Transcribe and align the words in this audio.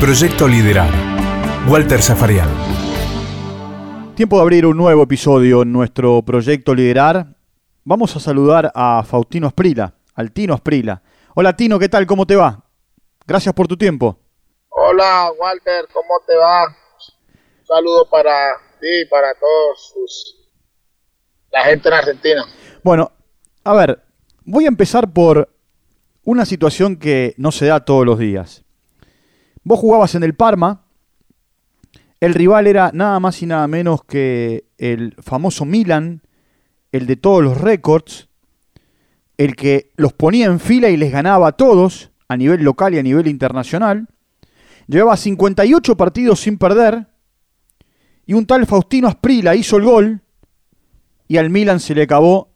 Proyecto 0.00 0.48
Liderar. 0.48 0.90
Walter 1.68 2.02
Zafarian. 2.02 2.48
Tiempo 4.16 4.36
de 4.36 4.42
abrir 4.42 4.66
un 4.66 4.76
nuevo 4.76 5.04
episodio 5.04 5.62
en 5.62 5.72
nuestro 5.72 6.20
Proyecto 6.22 6.74
Liderar. 6.74 7.28
Vamos 7.84 8.14
a 8.16 8.20
saludar 8.20 8.70
a 8.74 9.02
Faustino 9.04 9.46
Asprila, 9.46 9.94
al 10.14 10.32
Tino 10.32 10.52
Asprila. 10.52 11.00
Hola 11.34 11.56
Tino, 11.56 11.78
¿qué 11.78 11.88
tal? 11.88 12.06
¿Cómo 12.06 12.26
te 12.26 12.36
va? 12.36 12.64
Gracias 13.26 13.54
por 13.54 13.66
tu 13.66 13.76
tiempo. 13.76 14.18
Hola 14.68 15.30
Walter, 15.38 15.86
¿cómo 15.92 16.14
te 16.26 16.36
va? 16.36 16.66
Un 16.66 17.66
saludo 17.66 18.06
para 18.10 18.56
ti 18.80 18.88
y 19.02 19.06
para 19.06 19.32
todos 19.34 20.36
la 21.52 21.62
gente 21.62 21.88
en 21.88 21.94
Argentina. 21.94 22.44
Bueno, 22.82 23.12
a 23.62 23.72
ver, 23.72 24.02
voy 24.44 24.64
a 24.64 24.68
empezar 24.68 25.12
por 25.12 25.48
una 26.24 26.44
situación 26.44 26.96
que 26.96 27.34
no 27.38 27.52
se 27.52 27.66
da 27.66 27.84
todos 27.84 28.04
los 28.04 28.18
días. 28.18 28.63
Vos 29.64 29.80
jugabas 29.80 30.14
en 30.14 30.22
el 30.22 30.34
Parma, 30.34 30.82
el 32.20 32.34
rival 32.34 32.66
era 32.66 32.90
nada 32.92 33.18
más 33.18 33.42
y 33.42 33.46
nada 33.46 33.66
menos 33.66 34.04
que 34.04 34.66
el 34.78 35.14
famoso 35.22 35.64
Milan, 35.64 36.22
el 36.92 37.06
de 37.06 37.16
todos 37.16 37.42
los 37.42 37.58
récords, 37.58 38.28
el 39.36 39.56
que 39.56 39.90
los 39.96 40.12
ponía 40.12 40.46
en 40.46 40.60
fila 40.60 40.90
y 40.90 40.96
les 40.96 41.10
ganaba 41.10 41.48
a 41.48 41.52
todos, 41.52 42.10
a 42.28 42.36
nivel 42.36 42.62
local 42.62 42.94
y 42.94 42.98
a 42.98 43.02
nivel 43.02 43.26
internacional. 43.26 44.06
Llevaba 44.86 45.16
58 45.16 45.96
partidos 45.96 46.40
sin 46.40 46.58
perder, 46.58 47.06
y 48.26 48.34
un 48.34 48.46
tal 48.46 48.66
Faustino 48.66 49.08
Asprila 49.08 49.54
hizo 49.54 49.76
el 49.76 49.84
gol, 49.84 50.20
y 51.26 51.38
al 51.38 51.50
Milan 51.50 51.80
se 51.80 51.94
le 51.94 52.02
acabó 52.02 52.50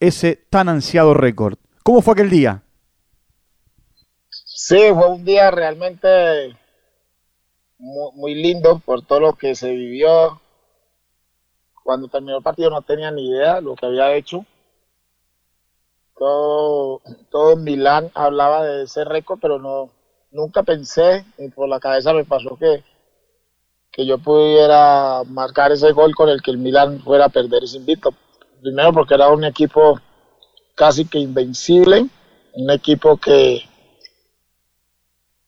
ese 0.00 0.46
tan 0.50 0.68
ansiado 0.68 1.14
récord. 1.14 1.58
¿Cómo 1.82 2.02
fue 2.02 2.12
aquel 2.12 2.30
día? 2.30 2.62
Sí, 4.68 4.78
fue 4.92 5.08
un 5.10 5.24
día 5.24 5.52
realmente 5.52 6.56
muy, 7.78 8.34
lindo 8.34 8.80
por 8.80 9.00
todo 9.06 9.20
lo 9.20 9.32
que 9.34 9.54
se 9.54 9.70
vivió. 9.70 10.40
Cuando 11.84 12.08
terminó 12.08 12.38
el 12.38 12.42
partido 12.42 12.70
no 12.70 12.82
tenía 12.82 13.12
ni 13.12 13.28
idea 13.28 13.54
de 13.54 13.62
lo 13.62 13.76
que 13.76 13.86
había 13.86 14.12
hecho. 14.16 14.44
Todo, 16.18 17.00
todo 17.30 17.54
Milán 17.54 18.10
hablaba 18.12 18.64
de 18.64 18.82
ese 18.82 19.04
récord, 19.04 19.38
pero 19.40 19.60
no, 19.60 19.90
nunca 20.32 20.64
pensé, 20.64 21.24
ni 21.38 21.48
por 21.48 21.68
la 21.68 21.78
cabeza 21.78 22.12
me 22.12 22.24
pasó 22.24 22.56
que, 22.56 22.82
que 23.92 24.04
yo 24.04 24.18
pudiera 24.18 25.22
marcar 25.28 25.70
ese 25.70 25.92
gol 25.92 26.12
con 26.16 26.28
el 26.28 26.42
que 26.42 26.50
el 26.50 26.58
Milán 26.58 26.98
fuera 27.02 27.26
a 27.26 27.28
perder 27.28 27.62
ese 27.62 27.76
invito. 27.76 28.10
Primero 28.60 28.92
porque 28.92 29.14
era 29.14 29.28
un 29.28 29.44
equipo 29.44 30.00
casi 30.74 31.04
que 31.04 31.20
invencible, 31.20 32.08
un 32.54 32.70
equipo 32.72 33.16
que, 33.16 33.62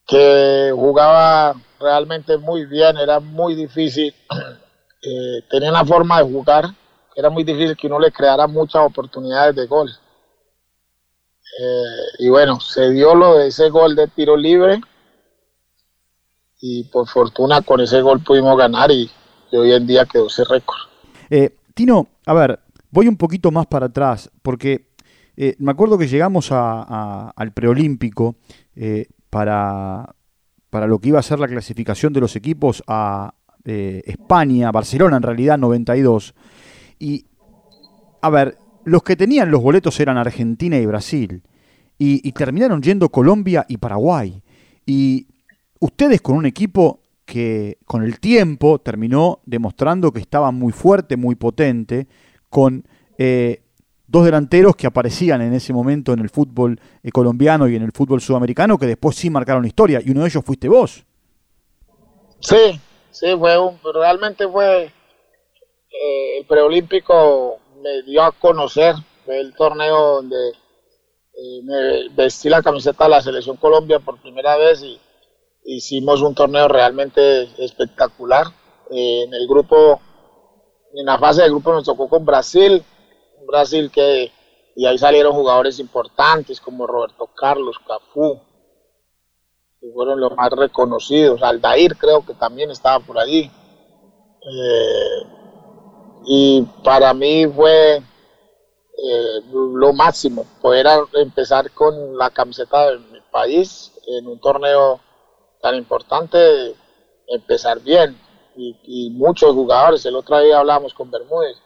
que 0.08 0.72
jugaba 0.74 1.54
realmente 1.78 2.38
muy 2.38 2.64
bien, 2.64 2.96
era 2.96 3.20
muy 3.20 3.54
difícil, 3.54 4.12
eh, 5.02 5.42
tenía 5.50 5.70
una 5.70 5.84
forma 5.84 6.18
de 6.18 6.32
jugar, 6.32 6.64
era 7.14 7.28
muy 7.28 7.44
difícil 7.44 7.76
que 7.76 7.86
uno 7.86 8.00
le 8.00 8.10
creara 8.10 8.46
muchas 8.46 8.82
oportunidades 8.82 9.54
de 9.54 9.66
gol. 9.66 9.90
Eh, 11.60 12.20
y 12.20 12.28
bueno, 12.30 12.58
se 12.58 12.90
dio 12.90 13.14
lo 13.14 13.36
de 13.36 13.48
ese 13.48 13.68
gol 13.68 13.94
de 13.94 14.08
tiro 14.08 14.36
libre 14.36 14.80
y 16.60 16.84
por 16.84 17.06
fortuna 17.06 17.60
con 17.62 17.80
ese 17.80 18.00
gol 18.00 18.22
pudimos 18.22 18.56
ganar 18.56 18.90
y, 18.90 19.10
hoy 19.52 19.72
en 19.72 19.86
día 19.86 20.06
quedó 20.06 20.28
ese 20.28 20.44
récord. 20.44 20.78
Eh, 21.30 21.54
Tino, 21.74 22.08
a 22.24 22.32
ver, 22.32 22.60
voy 22.90 23.08
un 23.08 23.16
poquito 23.16 23.50
más 23.50 23.66
para 23.66 23.86
atrás 23.86 24.30
porque 24.42 24.88
me 25.58 25.70
acuerdo 25.70 25.98
que 25.98 26.08
llegamos 26.08 26.50
al 26.50 27.52
preolímpico 27.54 28.34
para, 29.30 30.14
para 30.70 30.86
lo 30.86 30.98
que 30.98 31.08
iba 31.08 31.18
a 31.18 31.22
ser 31.22 31.38
la 31.38 31.48
clasificación 31.48 32.12
de 32.12 32.20
los 32.20 32.36
equipos 32.36 32.82
a 32.86 33.34
eh, 33.64 34.02
España, 34.06 34.70
Barcelona 34.70 35.16
en 35.16 35.22
realidad 35.22 35.58
92. 35.58 36.34
Y, 36.98 37.26
a 38.22 38.30
ver, 38.30 38.58
los 38.84 39.02
que 39.02 39.16
tenían 39.16 39.50
los 39.50 39.62
boletos 39.62 39.98
eran 40.00 40.16
Argentina 40.16 40.78
y 40.78 40.86
Brasil. 40.86 41.42
Y, 42.00 42.30
terminaron 42.32 42.80
yendo 42.80 43.08
Colombia 43.08 43.66
y 43.68 43.76
Paraguay. 43.76 44.40
Y 44.86 45.26
ustedes 45.80 46.20
con 46.20 46.36
un 46.36 46.46
equipo 46.46 47.00
que 47.24 47.76
con 47.84 48.04
el 48.04 48.20
tiempo 48.20 48.80
terminó 48.80 49.40
demostrando 49.44 50.12
que 50.12 50.20
estaba 50.20 50.52
muy 50.52 50.72
fuerte, 50.72 51.16
muy 51.16 51.34
potente, 51.34 52.06
con 52.48 52.86
eh, 53.18 53.64
dos 54.08 54.24
delanteros 54.24 54.74
que 54.74 54.86
aparecían 54.86 55.42
en 55.42 55.52
ese 55.52 55.72
momento 55.72 56.12
en 56.12 56.20
el 56.20 56.30
fútbol 56.30 56.80
eh, 57.02 57.12
colombiano 57.12 57.68
y 57.68 57.76
en 57.76 57.82
el 57.82 57.92
fútbol 57.92 58.20
sudamericano, 58.20 58.78
que 58.78 58.86
después 58.86 59.14
sí 59.14 59.30
marcaron 59.30 59.64
historia, 59.66 60.00
y 60.04 60.10
uno 60.10 60.22
de 60.22 60.28
ellos 60.28 60.44
fuiste 60.44 60.68
vos. 60.68 61.04
Sí, 62.40 62.80
sí, 63.10 63.26
fue 63.38 63.58
un, 63.58 63.78
realmente 63.94 64.48
fue 64.48 64.84
eh, 64.84 66.38
el 66.38 66.46
preolímpico 66.46 67.58
me 67.82 68.02
dio 68.02 68.22
a 68.22 68.32
conocer, 68.32 68.94
el 69.26 69.54
torneo 69.54 70.16
donde 70.16 70.36
eh, 70.48 71.62
me 71.62 72.08
vestí 72.14 72.48
la 72.48 72.62
camiseta 72.62 73.04
de 73.04 73.10
la 73.10 73.20
selección 73.20 73.58
Colombia 73.58 73.98
por 73.98 74.20
primera 74.22 74.56
vez 74.56 74.82
y 74.82 74.98
hicimos 75.66 76.22
un 76.22 76.34
torneo 76.34 76.66
realmente 76.66 77.42
espectacular. 77.62 78.46
en 78.90 79.34
el 79.34 79.46
grupo, 79.46 80.00
en 80.94 81.04
la 81.04 81.18
fase 81.18 81.42
de 81.42 81.50
grupo 81.50 81.74
nos 81.74 81.84
tocó 81.84 82.08
con 82.08 82.24
Brasil, 82.24 82.82
Brasil 83.48 83.90
que 83.90 84.30
y 84.78 84.86
ahí 84.86 84.96
salieron 84.96 85.32
jugadores 85.32 85.80
importantes 85.80 86.60
como 86.60 86.86
Roberto 86.86 87.28
Carlos, 87.34 87.80
Cafú, 87.84 88.40
que 89.80 89.90
fueron 89.92 90.20
los 90.20 90.36
más 90.36 90.50
reconocidos. 90.50 91.42
Aldair 91.42 91.96
creo 91.96 92.24
que 92.24 92.32
también 92.34 92.70
estaba 92.70 93.04
por 93.04 93.18
allí. 93.18 93.50
Eh, 94.40 95.22
y 96.26 96.62
para 96.84 97.12
mí 97.12 97.44
fue 97.48 97.96
eh, 97.96 99.40
lo 99.52 99.92
máximo 99.92 100.46
poder 100.62 100.86
empezar 101.14 101.72
con 101.72 102.16
la 102.16 102.30
camiseta 102.30 102.92
de 102.92 102.98
mi 102.98 103.20
país 103.32 103.92
en 104.06 104.28
un 104.28 104.38
torneo 104.38 105.00
tan 105.60 105.74
importante, 105.74 106.76
empezar 107.26 107.80
bien. 107.80 108.16
Y, 108.54 108.76
y 108.84 109.10
muchos 109.10 109.54
jugadores, 109.54 110.06
el 110.06 110.14
otro 110.14 110.38
día 110.38 110.60
hablábamos 110.60 110.94
con 110.94 111.10
Bermúdez, 111.10 111.56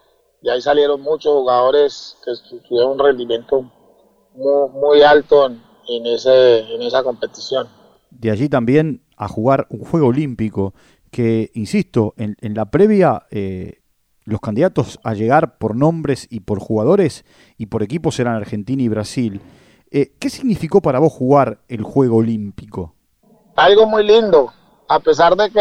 y 0.43 0.49
ahí 0.49 0.61
salieron 0.61 1.01
muchos 1.01 1.33
jugadores 1.33 2.17
que 2.25 2.33
tuvieron 2.69 2.93
un 2.93 2.99
rendimiento 2.99 3.71
muy, 4.35 5.03
alto 5.03 5.47
en, 5.47 6.07
ese, 6.07 6.61
en 6.75 6.83
esa 6.83 7.03
competición. 7.03 7.69
De 8.11 8.31
allí 8.31 8.49
también 8.49 9.03
a 9.17 9.29
jugar 9.29 9.67
un 9.71 9.85
juego 9.85 10.09
olímpico 10.09 10.75
que, 11.11 11.51
insisto, 11.55 12.15
en, 12.17 12.37
la 12.55 12.71
previa 12.71 13.27
eh, 13.31 13.83
los 14.25 14.41
candidatos 14.41 14.99
a 15.05 15.15
llegar 15.15 15.59
por 15.59 15.77
nombres 15.77 16.27
y 16.31 16.41
por 16.41 16.59
jugadores 16.59 17.25
y 17.57 17.67
por 17.67 17.83
equipos 17.83 18.19
eran 18.19 18.35
Argentina 18.35 18.83
y 18.83 18.89
Brasil. 18.89 19.41
Eh, 19.91 20.15
¿Qué 20.19 20.31
significó 20.31 20.81
para 20.81 20.99
vos 20.99 21.13
jugar 21.13 21.61
el 21.69 21.83
juego 21.83 22.17
olímpico? 22.17 22.95
Algo 23.55 23.87
muy 23.87 24.05
lindo, 24.05 24.53
a 24.89 24.99
pesar 24.99 25.37
de 25.37 25.51
que 25.51 25.61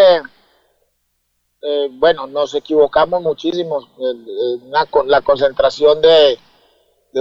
eh, 1.62 1.90
bueno, 1.92 2.26
nos 2.28 2.56
equivocamos 2.56 3.22
muchísimo. 3.22 3.88
la 5.06 5.22
concentración 5.22 6.02
de, 6.02 6.40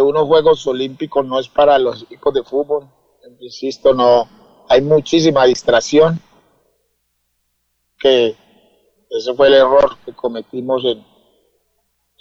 unos 0.00 0.26
Juegos 0.26 0.66
Olímpicos 0.66 1.26
no 1.26 1.38
es 1.38 1.48
para 1.48 1.78
los 1.78 2.02
equipos 2.02 2.32
de 2.32 2.42
fútbol. 2.42 2.88
Insisto, 3.40 3.92
no, 3.92 4.28
hay 4.68 4.80
muchísima 4.80 5.44
distracción. 5.44 6.20
Que 7.98 8.34
ese 9.10 9.34
fue 9.34 9.48
el 9.48 9.54
error 9.54 9.98
que 10.06 10.14
cometimos 10.14 10.84
en, 10.86 11.04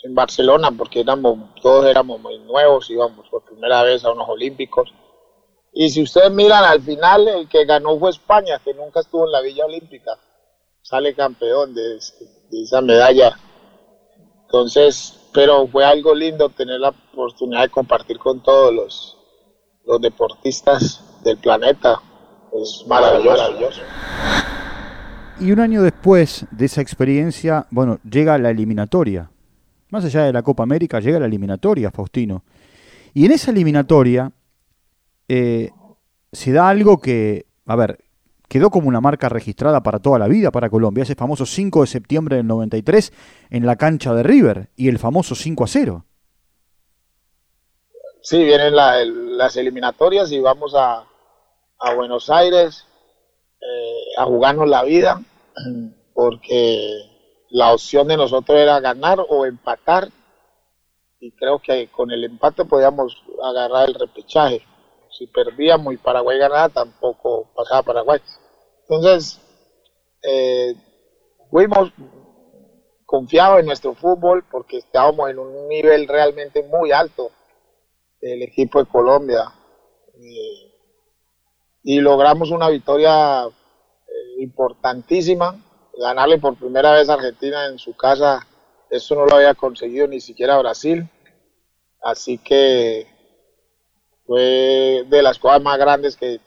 en 0.04 0.16
Barcelona, 0.16 0.72
porque 0.78 1.00
éramos, 1.00 1.38
todos 1.62 1.86
éramos 1.86 2.20
muy 2.20 2.38
nuevos, 2.40 2.90
íbamos 2.90 3.30
por 3.30 3.46
primera 3.46 3.84
vez 3.84 4.04
a 4.04 4.12
unos 4.12 4.28
Olímpicos. 4.28 4.94
Y 5.72 5.90
si 5.90 6.04
ustedes 6.04 6.32
miran 6.32 6.66
al 6.66 6.82
final, 6.82 7.28
el 7.30 7.48
que 7.48 7.64
ganó 7.64 7.98
fue 7.98 8.10
España, 8.10 8.60
que 8.60 8.74
nunca 8.74 9.00
estuvo 9.00 9.26
en 9.26 9.32
la 9.32 9.42
Villa 9.42 9.66
Olímpica 9.66 10.20
sale 10.82 11.14
campeón 11.14 11.74
de, 11.74 11.98
esa 12.52 12.82
medalla. 12.82 13.38
Entonces, 14.46 15.20
pero 15.34 15.68
fue 15.68 15.86
algo 15.86 16.16
lindo 16.16 16.50
tener 16.50 16.80
la 16.80 16.90
oportunidad 16.90 17.62
de 17.62 17.70
compartir 17.70 18.18
con 18.18 18.42
todos 18.42 18.74
los, 18.74 19.18
los 19.86 20.02
deportistas 20.02 21.22
del 21.24 21.38
planeta. 21.38 22.02
Es 22.54 22.86
maravilloso. 22.88 23.82
Y 25.40 25.52
un 25.52 25.60
año 25.60 25.84
después 25.84 26.46
de 26.52 26.66
esa 26.66 26.82
experiencia, 26.82 27.68
bueno, 27.70 28.00
llega 28.04 28.38
la 28.38 28.50
eliminatoria. 28.50 29.30
Más 29.90 30.04
allá 30.04 30.24
de 30.24 30.34
la 30.34 30.44
Copa 30.44 30.64
América, 30.64 31.00
llega 31.00 31.20
la 31.20 31.28
eliminatoria, 31.28 31.92
Faustino. 31.92 32.44
Y 33.14 33.26
en 33.26 33.32
esa 33.32 33.52
eliminatoria 33.52 34.32
eh, 35.28 35.70
se 36.32 36.52
da 36.52 36.70
algo 36.70 37.00
que, 37.00 37.46
a 37.66 37.76
ver, 37.76 38.04
quedó 38.50 38.70
como 38.72 38.90
una 38.90 39.00
marca 39.00 39.30
registrada 39.30 39.82
para 39.82 40.00
toda 40.00 40.20
la 40.20 40.28
vida 40.28 40.52
para 40.52 40.70
Colombia, 40.70 41.04
ese 41.04 41.16
famoso 41.16 41.46
5 41.46 41.82
de 41.82 41.88
septiembre 41.88 42.36
del 42.36 42.48
93 42.48 43.14
en 43.52 43.66
la 43.66 43.78
cancha 43.78 44.14
de 44.14 44.24
River 44.24 44.70
y 44.76 44.90
el 44.90 45.00
famoso 45.00 45.36
5 45.36 45.64
a 45.64 45.68
0. 45.68 46.06
Sí, 48.22 48.44
vienen 48.44 48.76
las 48.76 49.56
eliminatorias 49.56 50.32
y 50.32 50.40
vamos 50.40 50.74
a, 50.76 51.06
Buenos 51.96 52.30
Aires. 52.30 52.86
Eh, 53.62 54.18
a 54.18 54.26
jugarnos 54.26 54.68
la 54.68 54.84
vida, 54.84 55.22
porque 56.14 56.90
la 57.50 57.74
opción 57.74 58.08
de 58.08 58.18
nosotros 58.18 58.58
era 58.58 58.80
ganar 58.80 59.20
o 59.28 59.46
empatar, 59.46 60.10
y 61.20 61.32
creo 61.32 61.60
que 61.60 61.90
con 61.90 62.12
el 62.12 62.24
empate 62.24 62.66
podíamos 62.66 63.22
agarrar 63.44 63.90
el 63.90 63.96
repechaje. 63.96 64.62
Si 65.18 65.28
perdíamos 65.28 65.94
y 65.94 65.98
Paraguay 65.98 66.38
ganaba, 66.38 66.70
tampoco 66.70 67.50
pasaba 67.54 67.84
Paraguay. 67.84 68.22
Entonces, 68.90 69.40
eh, 70.24 70.74
fuimos 71.52 71.94
confiados 73.06 73.60
en 73.60 73.68
nuestro 73.68 73.94
fútbol 73.94 74.44
porque 74.50 74.78
estábamos 74.78 75.30
en 75.30 75.38
un 75.38 75.68
nivel 75.68 76.08
realmente 76.08 76.64
muy 76.64 76.92
alto 76.92 77.30
del 78.20 78.42
equipo 78.42 78.80
de 78.80 78.90
Colombia. 78.90 79.54
Y 81.84 82.00
logramos 82.02 82.50
una 82.50 82.68
victoria 82.70 83.46
eh, 83.46 84.42
importantísima, 84.42 85.56
ganarle 85.98 86.40
por 86.40 86.56
primera 86.56 86.92
vez 86.94 87.10
a 87.10 87.14
Argentina 87.14 87.68
en 87.68 87.78
su 87.78 87.96
casa, 87.96 88.46
eso 88.90 89.14
no 89.14 89.28
lo 89.28 89.36
había 89.36 89.54
conseguido 89.54 90.08
ni 90.08 90.20
siquiera 90.20 90.58
Brasil, 90.58 91.08
así 92.02 92.40
que 92.40 93.08
fue 94.26 95.06
de 95.08 95.22
las 95.22 95.38
cosas 95.38 95.62
más 95.62 95.78
grandes 95.78 96.18
que, 96.18 96.42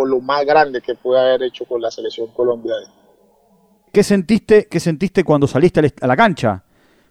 o, 0.00 0.06
lo 0.06 0.20
más 0.20 0.44
grande 0.44 0.80
que 0.80 0.94
pude 0.94 1.18
haber 1.18 1.42
hecho 1.44 1.64
con 1.64 1.80
la 1.80 1.90
selección 1.90 2.28
colombiana. 2.28 2.86
¿Qué 3.92 4.02
sentiste, 4.02 4.68
qué 4.68 4.80
sentiste 4.80 5.24
cuando 5.24 5.46
saliste 5.46 5.92
a 6.00 6.06
la 6.06 6.16
cancha? 6.16 6.64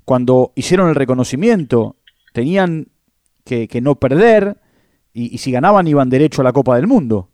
Cuando 0.06 0.53
hicieron 0.56 0.89
el 0.89 0.95
reconocimiento, 0.95 1.97
tenían 2.33 2.88
que, 3.44 3.68
que 3.68 3.81
no 3.81 3.95
perder, 3.95 4.57
y, 5.13 5.38
si 5.38 5.51
ganaban 5.51 5.88
iban 5.88 6.09
derecho 6.09 6.41
a 6.41 6.45
la 6.45 6.53
Copa 6.53 6.75
del 6.75 6.88
Mundo. 6.88 7.30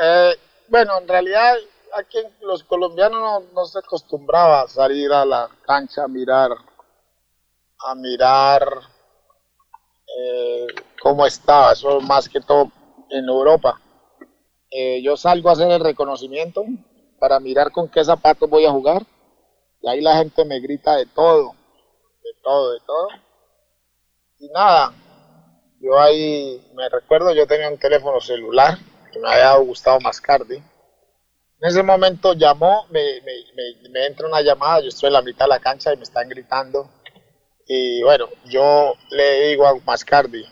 Eh, 0.00 0.34
bueno, 0.68 0.98
en 1.00 1.08
realidad 1.08 1.56
aquí 1.96 2.18
los 2.42 2.62
colombianos 2.64 3.44
no, 3.52 3.64
se 3.64 3.78
acostumbraba 3.78 4.62
a 4.62 4.68
salir 4.68 5.12
a 5.12 5.24
la 5.24 5.48
cancha 5.66 6.04
a 6.04 6.08
mirar, 6.08 6.50
a 7.78 7.94
mirar 7.94 8.68
eh, 10.18 10.66
cómo 11.02 11.26
estaba, 11.26 11.72
eso 11.72 12.00
más 12.00 12.28
que 12.28 12.40
todo 12.40 12.70
en 13.10 13.28
Europa. 13.28 13.80
Eh, 14.70 15.00
yo 15.02 15.16
salgo 15.16 15.48
a 15.48 15.52
hacer 15.52 15.70
el 15.70 15.80
reconocimiento 15.80 16.64
para 17.18 17.40
mirar 17.40 17.72
con 17.72 17.88
qué 17.88 18.04
zapatos 18.04 18.48
voy 18.48 18.66
a 18.66 18.70
jugar 18.70 19.02
y 19.80 19.88
ahí 19.88 20.00
la 20.00 20.16
gente 20.18 20.44
me 20.44 20.60
grita 20.60 20.96
de 20.96 21.06
todo, 21.06 21.54
de 22.22 22.30
todo, 22.42 22.72
de 22.72 22.80
todo. 22.80 23.08
Y 24.40 24.48
nada, 24.50 24.92
yo 25.80 25.98
ahí 25.98 26.60
me 26.74 26.88
recuerdo, 26.88 27.32
yo 27.32 27.46
tenía 27.46 27.68
un 27.68 27.78
teléfono 27.78 28.20
celular 28.20 28.78
que 29.12 29.18
me 29.18 29.28
había 29.28 29.56
gustado 29.56 30.00
Mascardi. 30.00 30.56
En 30.56 31.68
ese 31.68 31.82
momento 31.82 32.34
llamó, 32.34 32.86
me, 32.90 33.20
me, 33.22 33.88
me, 33.90 34.06
entra 34.06 34.28
una 34.28 34.42
llamada, 34.42 34.80
yo 34.80 34.88
estoy 34.88 35.08
en 35.08 35.14
la 35.14 35.22
mitad 35.22 35.46
de 35.46 35.50
la 35.50 35.60
cancha 35.60 35.92
y 35.92 35.96
me 35.96 36.04
están 36.04 36.28
gritando. 36.28 36.88
Y 37.66 38.02
bueno, 38.02 38.28
yo 38.46 38.94
le 39.10 39.48
digo 39.48 39.66
a 39.66 39.74
Mascardi, 39.84 40.44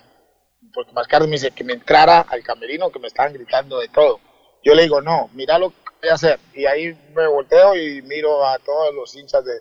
porque 0.73 0.93
Mascardi 0.93 1.27
me 1.27 1.33
dice 1.33 1.51
que 1.51 1.65
me 1.65 1.73
entrara 1.73 2.21
al 2.21 2.43
camerino, 2.43 2.91
que 2.91 2.99
me 2.99 3.09
estaban 3.09 3.33
gritando 3.33 3.79
de 3.79 3.89
todo. 3.89 4.21
Yo 4.65 4.75
le 4.75 4.83
digo, 4.83 5.01
no, 5.01 5.31
mira 5.35 5.59
lo 5.59 5.71
que 5.71 5.77
voy 6.01 6.11
a 6.11 6.15
hacer. 6.15 6.39
Y 6.55 6.67
ahí 6.67 6.97
me 7.15 7.27
volteo 7.27 7.77
y 7.77 8.03
miro 8.03 8.47
a 8.47 8.59
todos 8.59 8.95
los 8.95 9.15
hinchas 9.15 9.45
de 9.45 9.61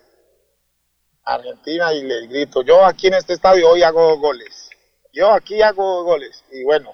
Argentina 1.24 1.92
y 1.92 2.04
les 2.04 2.28
grito, 2.28 2.62
yo 2.62 2.84
aquí 2.84 3.08
en 3.08 3.14
este 3.14 3.32
estadio 3.32 3.68
hoy 3.68 3.82
hago 3.82 4.16
goles 4.18 4.66
yo 5.16 5.32
aquí 5.32 5.62
hago 5.62 6.04
goles 6.04 6.44
y 6.52 6.62
bueno, 6.62 6.90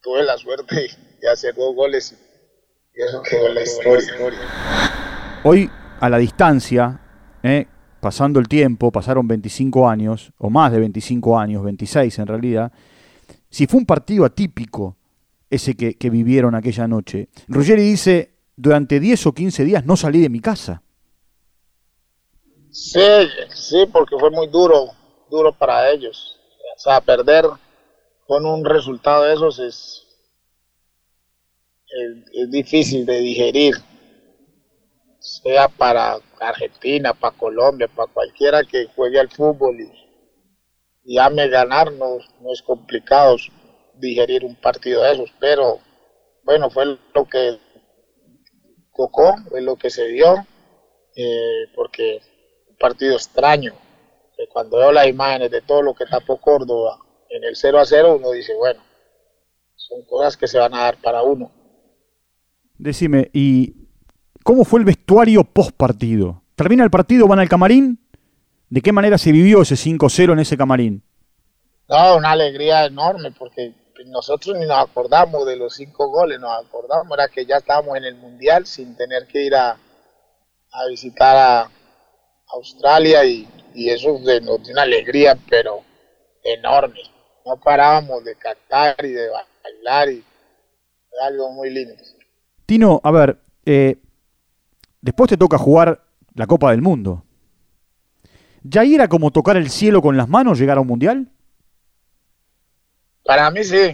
tuve 0.00 0.22
la 0.22 0.38
suerte 0.38 0.88
de 1.20 1.28
hacer 1.28 1.52
dos 1.56 1.74
goles 1.74 2.16
y 2.94 3.02
eso 3.02 3.20
quedó 3.22 3.48
la 3.48 3.62
historia. 3.62 4.14
Hoy, 5.42 5.68
a 6.00 6.08
la 6.08 6.18
distancia, 6.18 7.00
eh, 7.42 7.66
pasando 8.00 8.40
el 8.40 8.48
tiempo, 8.48 8.90
pasaron 8.90 9.26
25 9.26 9.88
años, 9.88 10.32
o 10.38 10.50
más 10.50 10.72
de 10.72 10.80
25 10.80 11.38
años, 11.38 11.62
26 11.64 12.18
en 12.18 12.26
realidad, 12.26 12.72
si 13.50 13.66
fue 13.66 13.80
un 13.80 13.86
partido 13.86 14.24
atípico 14.24 14.96
ese 15.50 15.74
que, 15.74 15.94
que 15.94 16.10
vivieron 16.10 16.54
aquella 16.54 16.86
noche, 16.86 17.28
Ruggeri 17.48 17.82
dice, 17.82 18.34
durante 18.56 19.00
10 19.00 19.26
o 19.26 19.32
15 19.32 19.64
días 19.64 19.86
no 19.86 19.96
salí 19.96 20.20
de 20.20 20.28
mi 20.28 20.40
casa. 20.40 20.82
Sí, 22.70 23.00
sí, 23.54 23.86
porque 23.92 24.16
fue 24.18 24.30
muy 24.30 24.46
duro, 24.48 24.90
duro 25.30 25.52
para 25.52 25.90
ellos 25.90 26.38
o 26.78 26.80
sea, 26.80 27.00
perder 27.00 27.44
con 28.26 28.46
un 28.46 28.64
resultado 28.64 29.24
de 29.24 29.34
esos 29.34 29.58
es, 29.58 30.06
es, 32.32 32.50
difícil 32.50 33.04
de 33.04 33.18
digerir, 33.18 33.74
sea 35.28 35.68
para 35.68 36.18
Argentina, 36.40 37.12
para 37.12 37.36
Colombia, 37.36 37.88
para 37.88 38.12
cualquiera 38.12 38.64
que 38.64 38.86
juegue 38.94 39.20
al 39.20 39.30
fútbol 39.30 39.80
y, 39.80 39.92
y 41.04 41.18
ame 41.18 41.48
ganar, 41.48 41.92
no, 41.92 42.18
es 42.52 42.62
complicado 42.62 43.36
digerir 43.94 44.44
un 44.44 44.56
partido 44.56 45.02
de 45.02 45.12
esos, 45.12 45.32
pero 45.38 45.80
bueno, 46.44 46.70
fue 46.70 46.86
lo 46.86 47.24
que 47.26 47.58
tocó, 48.96 49.36
fue 49.48 49.60
lo 49.60 49.76
que 49.76 49.90
se 49.90 50.06
dio, 50.08 50.46
eh, 51.14 51.66
porque 51.74 52.20
un 52.68 52.76
partido 52.76 53.14
extraño, 53.14 53.74
cuando 54.52 54.78
veo 54.78 54.92
las 54.92 55.08
imágenes 55.08 55.50
de 55.50 55.60
todo 55.62 55.82
lo 55.82 55.94
que 55.94 56.06
tapó 56.06 56.40
Córdoba 56.40 56.98
en 57.28 57.42
el 57.44 57.56
0 57.56 57.80
a 57.80 57.84
0, 57.84 58.16
uno 58.16 58.30
dice, 58.30 58.54
bueno, 58.54 58.80
son 59.74 60.02
cosas 60.04 60.36
que 60.36 60.46
se 60.46 60.58
van 60.58 60.74
a 60.74 60.84
dar 60.84 60.96
para 60.98 61.22
uno. 61.22 61.50
Decime, 62.76 63.30
¿y 63.32 63.87
cómo 64.48 64.64
fue 64.64 64.80
el 64.80 64.86
vestuario 64.86 65.44
post 65.44 65.72
partido? 65.72 66.40
¿Termina 66.54 66.82
el 66.82 66.90
partido, 66.90 67.28
van 67.28 67.38
al 67.38 67.50
camarín? 67.50 67.98
¿De 68.70 68.80
qué 68.80 68.92
manera 68.92 69.18
se 69.18 69.30
vivió 69.30 69.60
ese 69.60 69.74
5-0 69.74 70.32
en 70.32 70.38
ese 70.38 70.56
camarín? 70.56 71.02
No, 71.86 72.16
una 72.16 72.30
alegría 72.30 72.86
enorme 72.86 73.30
porque 73.30 73.74
nosotros 74.06 74.56
ni 74.56 74.64
nos 74.64 74.78
acordamos 74.78 75.44
de 75.44 75.56
los 75.56 75.74
cinco 75.74 76.08
goles, 76.08 76.40
nos 76.40 76.64
acordamos, 76.64 77.12
era 77.12 77.28
que 77.28 77.44
ya 77.44 77.56
estábamos 77.56 77.98
en 77.98 78.04
el 78.04 78.14
Mundial 78.14 78.64
sin 78.64 78.96
tener 78.96 79.26
que 79.26 79.44
ir 79.44 79.54
a, 79.54 79.72
a 79.72 80.86
visitar 80.88 81.36
a 81.36 81.70
Australia 82.54 83.26
y, 83.26 83.46
y 83.74 83.90
eso 83.90 84.18
nos 84.18 84.62
dio 84.62 84.72
una 84.72 84.82
alegría, 84.82 85.36
pero 85.50 85.82
enorme. 86.42 87.02
No 87.44 87.60
parábamos 87.60 88.24
de 88.24 88.34
cantar 88.36 88.96
y 89.04 89.10
de 89.10 89.28
bailar 89.28 90.08
y 90.08 90.24
algo 91.22 91.52
muy 91.52 91.68
lindo. 91.68 92.02
Tino, 92.64 92.98
a 93.04 93.10
ver, 93.10 93.36
eh, 93.66 93.98
después 95.00 95.28
te 95.28 95.36
toca 95.36 95.58
jugar 95.58 96.04
la 96.34 96.46
Copa 96.46 96.70
del 96.70 96.82
Mundo. 96.82 97.24
¿Ya 98.62 98.82
era 98.82 99.08
como 99.08 99.30
tocar 99.30 99.56
el 99.56 99.70
cielo 99.70 100.02
con 100.02 100.16
las 100.16 100.28
manos 100.28 100.58
llegar 100.58 100.78
a 100.78 100.80
un 100.80 100.86
mundial? 100.86 101.28
Para 103.24 103.50
mí 103.50 103.62
sí, 103.64 103.92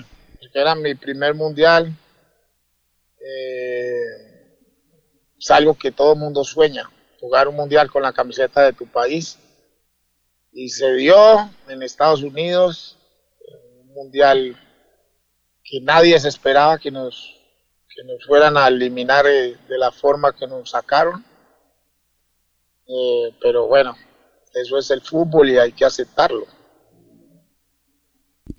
era 0.52 0.74
mi 0.74 0.94
primer 0.94 1.34
mundial. 1.34 1.92
Eh, 3.20 4.24
es 5.38 5.50
algo 5.50 5.74
que 5.74 5.90
todo 5.90 6.14
el 6.14 6.18
mundo 6.18 6.44
sueña, 6.44 6.90
jugar 7.20 7.48
un 7.48 7.56
mundial 7.56 7.90
con 7.90 8.02
la 8.02 8.12
camiseta 8.12 8.62
de 8.62 8.72
tu 8.72 8.86
país 8.86 9.38
y 10.52 10.68
se 10.68 10.94
dio 10.94 11.50
en 11.68 11.82
Estados 11.82 12.22
Unidos 12.22 12.96
un 13.80 13.92
mundial 13.92 14.56
que 15.62 15.80
nadie 15.80 16.18
se 16.20 16.28
esperaba 16.28 16.78
que 16.78 16.90
nos, 16.90 17.34
que 17.94 18.04
nos 18.04 18.24
fueran 18.26 18.56
a 18.56 18.68
eliminar 18.68 19.26
eh, 19.26 19.56
de 19.68 19.78
la 19.78 19.92
forma 19.92 20.32
que 20.32 20.46
nos 20.46 20.70
sacaron. 20.70 21.24
Eh, 22.86 23.34
pero 23.40 23.66
bueno, 23.66 23.94
eso 24.52 24.78
es 24.78 24.90
el 24.90 25.00
fútbol 25.00 25.50
y 25.50 25.58
hay 25.58 25.72
que 25.72 25.84
aceptarlo. 25.84 26.46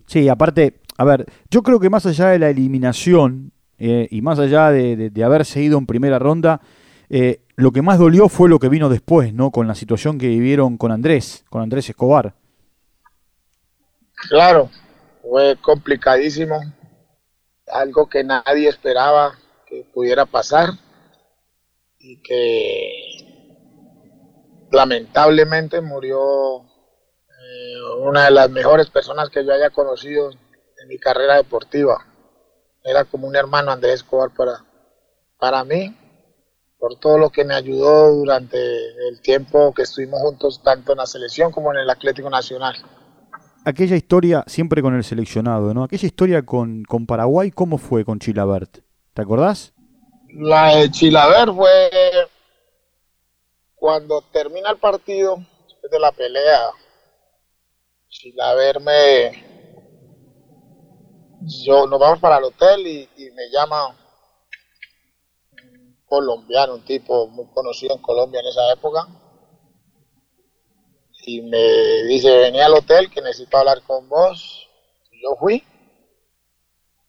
Sí, 0.07 0.29
aparte, 0.29 0.81
a 0.97 1.03
ver, 1.03 1.25
yo 1.49 1.63
creo 1.63 1.79
que 1.79 1.89
más 1.89 2.05
allá 2.05 2.29
de 2.29 2.39
la 2.39 2.49
eliminación 2.49 3.51
eh, 3.77 4.07
y 4.09 4.21
más 4.21 4.39
allá 4.39 4.71
de, 4.71 4.95
de, 4.95 5.09
de 5.09 5.23
haberse 5.23 5.61
ido 5.61 5.77
en 5.77 5.85
primera 5.85 6.19
ronda, 6.19 6.61
eh, 7.09 7.41
lo 7.55 7.71
que 7.71 7.81
más 7.81 7.99
dolió 7.99 8.29
fue 8.29 8.49
lo 8.49 8.59
que 8.59 8.69
vino 8.69 8.89
después, 8.89 9.33
¿no? 9.33 9.51
Con 9.51 9.67
la 9.67 9.75
situación 9.75 10.17
que 10.17 10.27
vivieron 10.27 10.77
con 10.77 10.91
Andrés, 10.91 11.45
con 11.49 11.61
Andrés 11.61 11.89
Escobar. 11.89 12.33
Claro, 14.29 14.69
fue 15.21 15.55
complicadísimo, 15.61 16.59
algo 17.67 18.07
que 18.07 18.23
nadie 18.23 18.69
esperaba 18.69 19.37
que 19.65 19.85
pudiera 19.93 20.25
pasar 20.25 20.69
y 21.97 22.21
que 22.21 23.25
lamentablemente 24.71 25.81
murió 25.81 26.61
eh, 26.61 27.81
una 27.99 28.25
de 28.25 28.31
las 28.31 28.49
mejores 28.49 28.89
personas 28.89 29.29
que 29.29 29.45
yo 29.45 29.53
haya 29.53 29.69
conocido 29.69 30.31
en 30.31 30.87
mi 30.87 30.97
carrera 30.97 31.35
deportiva. 31.35 32.05
Era 32.83 33.05
como 33.05 33.27
un 33.27 33.35
hermano 33.35 33.71
Andrés 33.71 33.95
Escobar 33.95 34.31
para, 34.31 34.63
para 35.39 35.63
mí 35.63 35.95
por 36.77 36.99
todo 36.99 37.17
lo 37.17 37.29
que 37.31 37.45
me 37.45 37.55
ayudó 37.55 38.11
durante 38.11 38.57
el 39.07 39.19
tiempo 39.21 39.73
que 39.73 39.83
estuvimos 39.83 40.21
juntos, 40.21 40.61
tanto 40.61 40.91
en 40.91 40.99
la 40.99 41.07
selección 41.07 41.51
como 41.51 41.71
en 41.73 41.79
el 41.79 41.89
Atlético 41.89 42.29
Nacional. 42.29 42.75
Aquella 43.65 43.95
historia, 43.95 44.43
siempre 44.47 44.81
con 44.81 44.95
el 44.95 45.03
seleccionado, 45.03 45.73
¿no? 45.73 45.83
Aquella 45.83 46.05
historia 46.05 46.45
con, 46.45 46.83
con 46.83 47.05
Paraguay, 47.05 47.51
¿cómo 47.51 47.77
fue 47.77 48.05
con 48.05 48.19
Chilabert? 48.19 48.79
¿Te 49.13 49.21
acordás? 49.21 49.73
La 50.29 50.75
de 50.75 50.91
Chilabert 50.91 51.53
fue 51.53 51.89
cuando 53.75 54.21
termina 54.31 54.69
el 54.69 54.77
partido, 54.77 55.37
después 55.67 55.91
de 55.91 55.99
la 55.99 56.11
pelea, 56.11 56.69
Chilabert 58.07 58.81
me... 58.81 59.55
Yo, 61.63 61.85
nos 61.85 61.99
vamos 61.99 62.19
para 62.19 62.37
el 62.37 62.45
hotel 62.45 62.87
y, 62.87 63.09
y 63.17 63.31
me 63.31 63.49
llama 63.51 63.87
un 63.87 63.95
colombiano, 66.05 66.75
un 66.75 66.85
tipo 66.85 67.27
muy 67.27 67.45
conocido 67.53 67.95
en 67.95 68.01
Colombia 68.01 68.39
en 68.39 68.47
esa 68.47 68.73
época, 68.73 69.07
y 71.27 71.41
me 71.41 72.03
dice, 72.03 72.37
venía 72.37 72.67
al 72.67 72.75
hotel 72.75 73.09
que 73.09 73.21
necesito 73.21 73.57
hablar 73.57 73.81
con 73.81 74.07
vos. 74.07 74.69
Yo 75.11 75.35
fui 75.39 75.63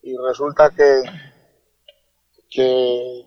y 0.02 0.16
resulta 0.16 0.70
que, 0.70 1.02
que 2.48 3.24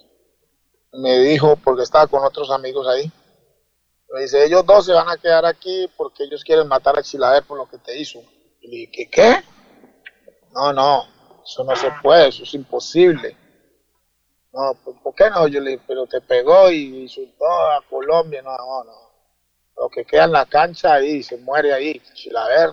me 0.93 1.19
dijo, 1.19 1.57
porque 1.57 1.83
estaba 1.83 2.07
con 2.07 2.23
otros 2.23 2.49
amigos 2.49 2.87
ahí, 2.87 3.11
me 4.11 4.21
dice, 4.21 4.43
ellos 4.43 4.65
dos 4.65 4.85
se 4.85 4.93
van 4.93 5.09
a 5.09 5.17
quedar 5.17 5.45
aquí 5.45 5.87
porque 5.95 6.23
ellos 6.23 6.43
quieren 6.43 6.67
matar 6.67 6.97
a 6.97 7.03
Chilaver 7.03 7.43
por 7.43 7.57
lo 7.57 7.69
que 7.69 7.77
te 7.77 7.99
hizo. 7.99 8.23
Y 8.59 8.67
le 8.67 8.77
dije, 8.77 8.91
¿qué? 8.91 9.09
¿qué? 9.11 9.43
No, 10.51 10.73
no, 10.73 11.03
eso 11.43 11.63
no 11.63 11.75
se 11.75 11.91
puede, 12.01 12.29
eso 12.29 12.41
es 12.41 12.53
imposible. 12.55 13.37
No, 14.51 14.73
pues, 14.83 14.97
¿por 15.03 15.13
qué 15.13 15.29
no? 15.29 15.47
Yo 15.47 15.61
le 15.61 15.71
dije, 15.71 15.83
pero 15.85 16.07
te 16.07 16.21
pegó 16.21 16.71
y 16.71 17.03
insultó 17.03 17.45
a 17.45 17.83
Colombia. 17.87 18.41
No, 18.41 18.57
no, 18.57 18.83
no 18.83 19.08
lo 19.79 19.89
que 19.89 20.03
queda 20.03 20.25
en 20.25 20.33
la 20.33 20.45
cancha 20.45 20.93
ahí, 20.93 21.23
se 21.23 21.37
muere 21.37 21.73
ahí, 21.73 22.01
Chilaver. 22.13 22.71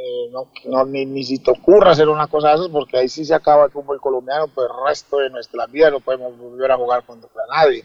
Eh, 0.00 0.30
no, 0.30 0.84
ni, 0.86 1.04
ni, 1.04 1.24
si 1.24 1.38
te 1.40 1.50
ocurra 1.50 1.90
hacer 1.90 2.08
una 2.08 2.28
cosa 2.28 2.48
de 2.48 2.54
esas, 2.54 2.68
porque 2.68 2.96
ahí 2.96 3.08
sí 3.08 3.24
se 3.24 3.34
acaba 3.34 3.66
el 3.66 3.72
fútbol 3.72 4.00
colombiano, 4.00 4.46
pues 4.48 4.68
el 4.70 4.86
resto 4.86 5.18
de 5.18 5.28
nuestra 5.28 5.66
vida 5.66 5.90
no 5.90 6.00
podemos 6.00 6.38
volver 6.38 6.70
a 6.70 6.76
jugar 6.76 7.04
contra 7.04 7.30
nadie. 7.50 7.84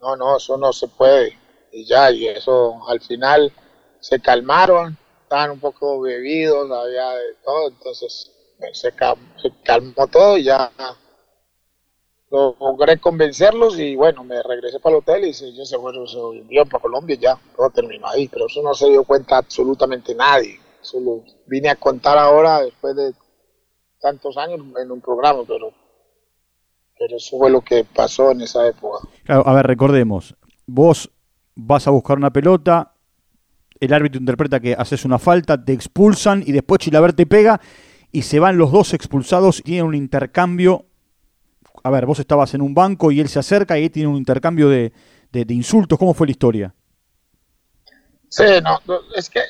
No, 0.00 0.16
no, 0.16 0.36
eso 0.36 0.58
no 0.58 0.72
se 0.72 0.88
puede. 0.88 1.38
Y 1.72 1.86
ya, 1.86 2.10
y 2.10 2.26
eso 2.26 2.80
al 2.88 3.00
final 3.00 3.52
se 4.00 4.20
calmaron, 4.20 4.98
estaban 5.22 5.52
un 5.52 5.60
poco 5.60 6.00
bebidos, 6.00 6.70
había 6.70 7.10
de 7.10 7.34
todo, 7.44 7.68
entonces 7.68 8.32
pues, 8.58 8.78
se, 8.78 8.90
se 8.90 9.52
calmó 9.62 10.06
todo 10.08 10.36
y 10.36 10.44
ya 10.44 10.70
logré 12.30 12.98
convencerlos 12.98 13.78
y 13.78 13.96
bueno, 13.96 14.24
me 14.24 14.42
regresé 14.42 14.80
para 14.80 14.96
el 14.96 15.00
hotel 15.00 15.24
y 15.24 15.32
se, 15.32 15.52
se 15.64 15.78
fue, 15.78 15.92
se 16.06 16.16
volvió 16.16 16.66
para 16.66 16.82
Colombia 16.82 17.16
y 17.16 17.18
ya, 17.18 17.38
todo 17.56 17.70
terminó 17.70 18.06
ahí, 18.08 18.28
pero 18.28 18.46
eso 18.46 18.62
no 18.62 18.74
se 18.74 18.88
dio 18.88 19.04
cuenta 19.04 19.38
absolutamente 19.38 20.14
nadie, 20.14 20.60
solo 20.80 21.24
vine 21.46 21.70
a 21.70 21.76
contar 21.76 22.18
ahora 22.18 22.60
después 22.62 22.94
de 22.96 23.12
tantos 24.00 24.36
años 24.36 24.60
en 24.80 24.90
un 24.90 25.00
programa, 25.00 25.40
pero, 25.46 25.72
pero 26.98 27.16
eso 27.16 27.38
fue 27.38 27.50
lo 27.50 27.62
que 27.62 27.84
pasó 27.84 28.30
en 28.30 28.42
esa 28.42 28.66
época. 28.68 29.08
A 29.26 29.52
ver, 29.54 29.66
recordemos, 29.66 30.36
vos 30.66 31.10
vas 31.54 31.86
a 31.88 31.90
buscar 31.90 32.18
una 32.18 32.32
pelota, 32.32 32.94
el 33.80 33.92
árbitro 33.92 34.20
interpreta 34.20 34.60
que 34.60 34.74
haces 34.74 35.04
una 35.04 35.18
falta, 35.18 35.64
te 35.64 35.72
expulsan 35.72 36.42
y 36.46 36.52
después 36.52 36.80
Chilaver 36.80 37.12
te 37.12 37.26
pega 37.26 37.60
y 38.12 38.22
se 38.22 38.38
van 38.38 38.58
los 38.58 38.72
dos 38.72 38.94
expulsados 38.94 39.60
y 39.60 39.62
tienen 39.62 39.86
un 39.86 39.94
intercambio 39.94 40.87
a 41.88 41.90
ver, 41.90 42.04
vos 42.04 42.18
estabas 42.18 42.52
en 42.52 42.60
un 42.60 42.74
banco 42.74 43.10
y 43.10 43.18
él 43.18 43.28
se 43.28 43.38
acerca 43.38 43.78
y 43.78 43.84
ahí 43.84 43.90
tiene 43.90 44.10
un 44.10 44.16
intercambio 44.16 44.68
de, 44.68 44.92
de, 45.32 45.54
insultos. 45.54 45.98
¿Cómo 45.98 46.12
fue 46.12 46.26
la 46.26 46.32
historia? 46.32 46.74
Sí, 48.28 48.44
no, 48.62 48.78
es 49.16 49.30
que 49.30 49.40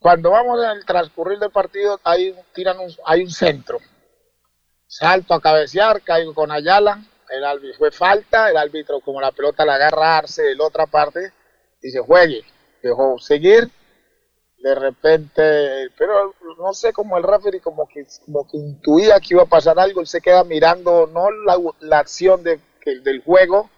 cuando 0.00 0.30
vamos 0.30 0.58
en 0.64 0.78
el 0.78 0.84
transcurrir 0.84 1.38
del 1.38 1.52
partido, 1.52 2.00
hay, 2.02 2.34
tiran 2.52 2.80
un, 2.80 2.90
hay 3.06 3.22
un 3.22 3.30
centro. 3.30 3.78
Salto 4.88 5.32
a 5.32 5.40
cabecear, 5.40 6.02
caigo 6.02 6.34
con 6.34 6.50
Ayala, 6.50 7.00
el 7.30 7.44
árbitro 7.44 7.78
fue 7.78 7.92
falta, 7.92 8.50
el 8.50 8.56
árbitro 8.56 8.98
como 8.98 9.20
la 9.20 9.30
pelota 9.30 9.64
la 9.64 9.76
agarrarse 9.76 10.42
de 10.42 10.56
la 10.56 10.64
otra 10.64 10.86
parte, 10.86 11.32
dice 11.80 12.00
juegue, 12.00 12.44
dejó 12.82 13.16
seguir, 13.20 13.70
de 14.62 14.74
repente, 14.76 15.90
pero 15.98 16.34
no 16.56 16.72
sé, 16.72 16.92
como 16.92 17.18
el 17.18 17.24
referee 17.24 17.60
como 17.60 17.88
que, 17.88 18.06
como 18.24 18.46
que 18.48 18.56
intuía 18.56 19.18
que 19.18 19.34
iba 19.34 19.42
a 19.42 19.46
pasar 19.46 19.78
algo, 19.80 20.00
él 20.00 20.06
se 20.06 20.20
queda 20.20 20.44
mirando 20.44 21.08
no 21.08 21.30
la, 21.30 21.58
la 21.80 21.98
acción 21.98 22.44
de, 22.44 22.60
que, 22.80 23.00
del 23.00 23.22
juego, 23.24 23.68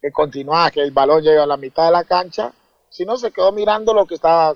que 0.00 0.12
continuaba, 0.12 0.70
que 0.70 0.80
el 0.80 0.92
balón 0.92 1.22
llega 1.22 1.42
a 1.42 1.46
la 1.46 1.56
mitad 1.56 1.86
de 1.86 1.92
la 1.92 2.04
cancha, 2.04 2.52
sino 2.88 3.16
se 3.16 3.32
quedó 3.32 3.50
mirando 3.50 3.92
lo 3.92 4.06
que 4.06 4.14
estaba 4.14 4.54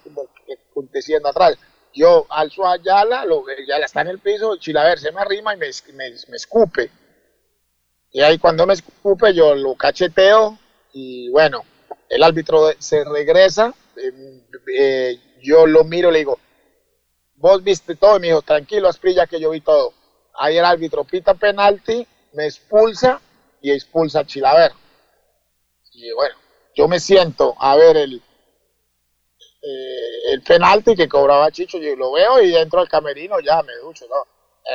aconteciendo 0.71 1.29
atrás. 1.29 1.59
Yo 1.93 2.27
alzo 2.29 2.65
a 2.65 2.77
Yala, 2.77 3.25
lo, 3.25 3.45
Yala 3.67 3.87
está 3.87 4.03
en 4.03 4.09
el 4.09 4.21
piso, 4.21 4.57
Chilaver 4.57 5.01
se 5.01 5.11
me 5.11 5.21
arrima 5.21 5.55
y 5.55 5.57
me, 5.57 5.71
me, 5.95 6.11
me 6.29 6.37
escupe. 6.37 6.91
Y 8.13 8.21
ahí 8.21 8.39
cuando 8.39 8.67
me 8.67 8.75
escupe 8.75 9.35
yo 9.35 9.55
lo 9.57 9.75
cacheteo 9.75 10.57
y 10.93 11.29
bueno, 11.31 11.63
el 12.09 12.23
árbitro 12.23 12.71
se 12.79 13.05
regresa, 13.05 13.75
eh, 13.97 14.43
eh, 14.79 15.21
yo 15.43 15.67
lo 15.67 15.85
miro 15.85 16.11
y 16.11 16.13
le 16.13 16.19
digo, 16.19 16.39
vos 17.37 17.63
viste 17.63 17.97
todo, 17.97 18.17
y 18.17 18.21
me 18.21 18.27
dijo, 18.29 18.43
tranquilo, 18.43 18.89
Asprilla, 18.89 19.27
que 19.27 19.41
yo 19.41 19.51
vi 19.51 19.61
todo. 19.61 19.93
Ahí 20.39 20.57
el 20.59 20.65
árbitro 20.65 21.05
pita 21.05 21.35
penalti, 21.35 22.07
me 22.33 22.47
expulsa 22.47 23.21
y 23.61 23.73
expulsa 23.73 24.21
a 24.21 24.27
Chilaver. 24.27 24.73
Y 25.93 26.13
bueno, 26.13 26.37
yo 26.75 26.89
me 26.89 27.01
siento 27.01 27.55
a 27.59 27.77
ver 27.77 27.97
el, 27.97 28.23
eh, 29.63 30.33
el 30.33 30.43
penalti 30.43 30.95
que 30.95 31.09
cobraba 31.09 31.51
Chicho, 31.51 31.79
yo 31.79 31.97
lo 31.97 32.13
veo 32.13 32.43
y 32.43 32.55
entro 32.55 32.81
al 32.81 32.89
camerino, 32.89 33.41
ya 33.41 33.63
me 33.63 33.75
ducho, 33.77 34.07
¿no? 34.09 34.17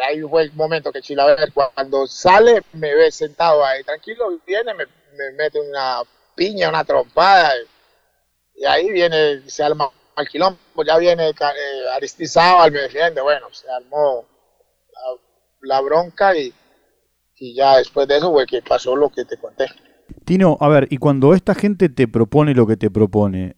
Ahí 0.04 0.22
fue 0.22 0.44
el 0.44 0.54
momento 0.54 0.92
que 0.92 1.02
Chilaver, 1.02 1.52
cuando 1.54 2.08
sale, 2.08 2.64
me 2.74 2.96
ve 2.96 3.12
sentado 3.12 3.64
ahí, 3.64 3.84
tranquilo, 3.84 4.40
viene, 4.46 4.74
me, 4.74 4.86
me 4.86 5.32
mete 5.34 5.60
una 5.60 6.02
piña, 6.34 6.70
una 6.70 6.86
trompada, 6.86 7.54
y 8.56 8.66
ahí 8.66 8.90
viene, 8.90 9.50
se 9.50 9.64
arma 9.64 9.92
al 10.16 10.28
quilombo, 10.28 10.58
ya 10.86 10.98
viene 10.98 11.30
eh, 11.30 11.34
Aristizado 11.96 12.62
al 12.62 12.72
me 12.72 12.82
defiende, 12.82 13.22
bueno, 13.22 13.48
se 13.52 13.70
armó 13.70 14.26
la, 15.62 15.76
la 15.76 15.82
bronca 15.82 16.36
y, 16.36 16.54
y, 17.38 17.56
ya 17.56 17.78
después 17.78 18.08
de 18.08 18.18
eso 18.18 18.32
fue 18.32 18.46
que 18.46 18.62
pasó 18.62 18.96
lo 18.96 19.10
que 19.10 19.26
te 19.26 19.38
conté. 19.38 19.66
Tino, 20.26 20.58
a 20.60 20.68
ver, 20.68 20.88
y 20.90 20.98
cuando 20.98 21.34
esta 21.34 21.56
gente 21.56 21.90
te 21.90 22.08
propone 22.08 22.54
lo 22.54 22.68
que 22.68 22.78
te 22.78 22.92
propone, 22.92 23.56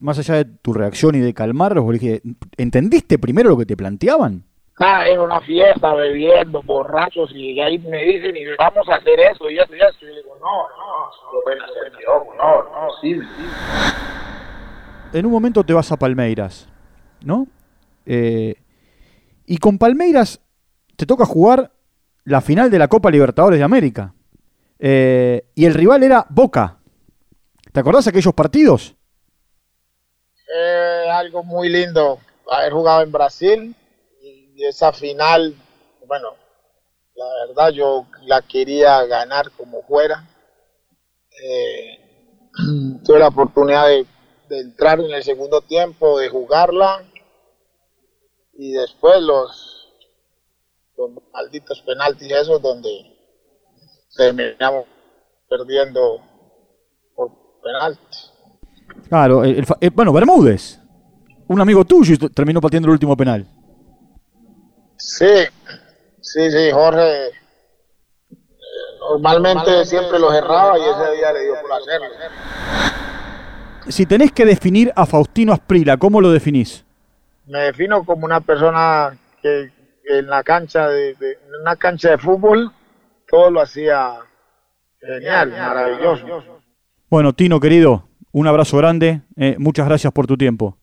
más 0.00 0.18
allá 0.18 0.34
de 0.36 0.44
tu 0.44 0.72
reacción 0.72 1.14
y 1.14 1.20
de 1.20 1.34
calmarlos, 1.34 1.88
dije, 1.92 2.22
¿entendiste 2.56 3.18
primero 3.18 3.50
lo 3.50 3.56
que 3.56 3.66
te 3.66 3.76
planteaban? 3.76 4.44
Ah, 4.78 5.08
era 5.08 5.22
una 5.22 5.40
fiesta, 5.40 5.94
bebiendo, 5.94 6.60
borrachos, 6.62 7.30
y 7.34 7.58
ahí 7.60 7.78
me 7.78 8.04
dicen, 8.04 8.36
y 8.36 8.44
vamos 8.58 8.86
a 8.90 8.96
hacer 8.96 9.18
eso, 9.20 9.48
y 9.48 9.58
eso, 9.58 9.74
y 9.74 9.78
eso. 9.78 9.96
Y 10.02 10.06
yo 10.06 10.16
digo, 10.16 10.36
no, 10.38 10.68
no, 10.68 11.64
hacer 11.64 11.92
no, 12.06 12.34
no, 12.34 12.62
no, 12.62 12.88
sí, 13.00 13.14
sí 13.14 13.44
en 15.18 15.26
un 15.26 15.32
momento 15.32 15.64
te 15.64 15.72
vas 15.72 15.90
a 15.92 15.96
Palmeiras, 15.96 16.68
¿no? 17.22 17.46
Eh, 18.04 18.54
y 19.46 19.56
con 19.58 19.78
Palmeiras 19.78 20.40
te 20.96 21.06
toca 21.06 21.24
jugar 21.24 21.72
la 22.24 22.42
final 22.42 22.70
de 22.70 22.78
la 22.78 22.88
Copa 22.88 23.10
Libertadores 23.10 23.58
de 23.58 23.64
América. 23.64 24.12
Eh, 24.78 25.48
y 25.54 25.64
el 25.64 25.72
rival 25.72 26.02
era 26.02 26.26
Boca. 26.28 26.78
¿Te 27.72 27.80
acordás 27.80 28.04
de 28.04 28.10
aquellos 28.10 28.34
partidos? 28.34 28.94
Eh, 30.54 31.08
algo 31.10 31.42
muy 31.42 31.70
lindo 31.70 32.18
haber 32.50 32.72
jugado 32.72 33.02
en 33.02 33.12
Brasil 33.12 33.74
y 34.22 34.64
esa 34.64 34.92
final, 34.92 35.54
bueno, 36.06 36.28
la 37.14 37.26
verdad 37.46 37.70
yo 37.70 38.06
la 38.22 38.42
quería 38.42 39.02
ganar 39.04 39.50
como 39.52 39.82
fuera. 39.82 40.26
tuve 43.04 43.18
la 43.18 43.28
oportunidad 43.28 43.88
de 43.88 44.06
de 44.48 44.60
entrar 44.60 45.00
en 45.00 45.12
el 45.12 45.22
segundo 45.22 45.60
tiempo, 45.60 46.18
de 46.18 46.28
jugarla 46.28 47.04
y 48.54 48.72
después 48.72 49.20
los, 49.20 49.92
malditos 51.32 51.82
penaltis 51.82 52.32
esos 52.32 52.60
donde 52.62 52.88
terminamos 54.16 54.86
perdiendo 55.48 56.20
por 57.14 57.30
penaltis. 57.62 58.32
Claro, 59.08 59.42
bueno, 59.92 60.12
Bermúdez, 60.12 60.80
un 61.48 61.60
amigo 61.60 61.84
tuyo 61.84 62.16
terminó 62.34 62.60
pateando 62.60 62.88
el 62.88 62.92
último 62.92 63.16
penal. 63.16 63.46
Sí, 64.96 65.44
sí, 66.20 66.50
sí, 66.50 66.70
Jorge. 66.72 67.26
Eh, 67.28 67.32
normalmente, 68.98 69.84
siempre 69.84 70.18
los 70.18 70.34
erraba 70.34 70.78
y 70.78 70.82
ese 70.82 71.16
día 71.16 71.32
le 71.32 71.44
dio 71.44 71.54
por 71.60 71.72
hacerlo 71.72 72.06
si 73.88 74.06
tenés 74.06 74.32
que 74.32 74.44
definir 74.44 74.92
a 74.96 75.06
Faustino 75.06 75.52
Asprila, 75.52 75.96
¿cómo 75.96 76.20
lo 76.20 76.30
definís? 76.30 76.84
Me 77.46 77.60
defino 77.60 78.04
como 78.04 78.24
una 78.24 78.40
persona 78.40 79.16
que 79.42 79.70
en 80.08 80.26
la 80.26 80.42
cancha 80.42 80.88
de, 80.88 81.10
en 81.10 81.60
una 81.60 81.76
cancha 81.76 82.10
de 82.10 82.18
fútbol 82.18 82.72
todo 83.28 83.50
lo 83.50 83.60
hacía 83.60 84.14
genial, 85.00 85.50
maravilloso. 85.50 86.60
Bueno, 87.08 87.32
Tino 87.32 87.60
querido, 87.60 88.08
un 88.32 88.46
abrazo 88.46 88.76
grande, 88.78 89.22
eh, 89.36 89.56
muchas 89.58 89.86
gracias 89.86 90.12
por 90.12 90.26
tu 90.26 90.36
tiempo. 90.36 90.76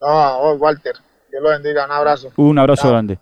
No, 0.00 0.52
Walter, 0.54 0.94
Dios 1.30 1.42
lo 1.42 1.50
bendiga, 1.50 1.84
un 1.84 1.92
abrazo. 1.92 2.32
Un 2.36 2.58
abrazo 2.58 2.88
grande. 2.88 3.18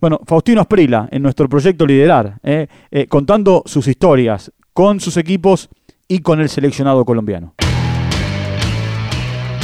Bueno, 0.00 0.20
Faustino 0.26 0.60
Asprila, 0.60 1.08
en 1.10 1.22
nuestro 1.22 1.48
proyecto 1.48 1.86
Liderar, 1.86 2.38
eh, 2.42 2.66
eh, 2.90 3.06
contando 3.06 3.62
sus 3.66 3.86
historias 3.86 4.52
con 4.72 5.00
sus 5.00 5.16
equipos 5.16 5.68
y 6.08 6.20
con 6.20 6.40
el 6.40 6.48
seleccionado 6.48 7.04
colombiano. 7.04 7.54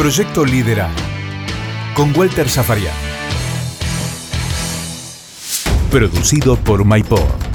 Proyecto 0.01 0.47
Liderar 0.47 0.91
con 1.93 2.17
Walter 2.17 2.49
Zafarian. 2.49 2.95
Producido 5.91 6.57
por 6.57 6.87
MyPod. 6.87 7.50